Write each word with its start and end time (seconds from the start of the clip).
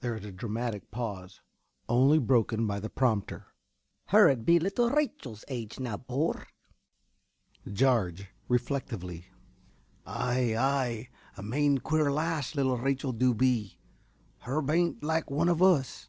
(There 0.00 0.16
is 0.16 0.24
a 0.24 0.32
dramatic 0.32 0.90
pause, 0.90 1.42
only 1.90 2.18
broken 2.18 2.66
by 2.66 2.80
the 2.80 2.88
prompter.) 2.88 3.48
Her 4.06 4.30
ud 4.30 4.46
be 4.46 4.58
little 4.58 4.88
Rachel's 4.88 5.44
age 5.46 5.78
now, 5.78 5.98
bor? 5.98 6.46
~Jarge~ 7.70 8.28
(reflectively). 8.48 9.26
Ay, 10.06 10.56
ay. 10.56 11.10
A 11.36 11.42
main 11.42 11.76
queer 11.80 12.10
lass 12.10 12.54
little 12.54 12.78
Rachel 12.78 13.12
du 13.12 13.34
be. 13.34 13.78
Her 14.38 14.62
bain't 14.62 15.04
like 15.04 15.30
one 15.30 15.50
of 15.50 15.60
us. 15.62 16.08